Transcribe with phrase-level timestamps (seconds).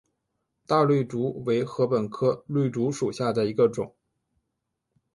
[0.65, 3.93] 大绿竹为禾本科绿竹属下的一个种。